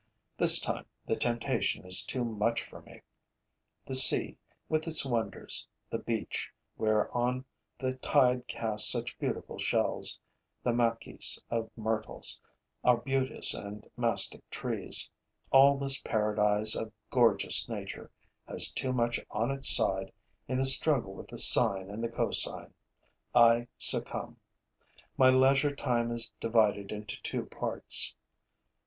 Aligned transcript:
This 0.35 0.59
time, 0.59 0.87
the 1.05 1.15
temptation 1.15 1.85
is 1.85 2.03
too 2.03 2.25
much 2.25 2.63
for 2.65 2.81
me. 2.81 3.01
The 3.85 3.93
sea, 3.93 4.35
with 4.67 4.87
its 4.87 5.05
wonders, 5.05 5.67
the 5.91 5.99
beach, 5.99 6.51
whereon 6.75 7.45
the 7.77 7.93
tide 7.97 8.47
casts 8.47 8.91
such 8.91 9.15
beautiful 9.19 9.59
shells, 9.59 10.19
the 10.63 10.73
maquis 10.73 11.37
of 11.51 11.69
myrtles, 11.77 12.41
arbutus 12.83 13.53
and 13.53 13.87
mastic 13.95 14.41
trees: 14.49 15.07
all 15.51 15.77
this 15.77 16.01
paradise 16.01 16.75
of 16.75 16.91
gorgeous 17.11 17.69
nature 17.69 18.09
has 18.47 18.71
too 18.71 18.91
much 18.93 19.19
on 19.29 19.51
its 19.51 19.69
side 19.69 20.11
in 20.47 20.57
the 20.57 20.65
struggle 20.65 21.13
with 21.13 21.27
the 21.27 21.37
sine 21.37 21.91
and 21.91 22.03
the 22.03 22.09
cosine. 22.09 22.73
I 23.35 23.67
succumb. 23.77 24.37
My 25.15 25.29
leisure 25.29 25.75
time 25.75 26.09
is 26.11 26.31
divided 26.39 26.91
into 26.91 27.21
two 27.21 27.45
parts. 27.45 28.15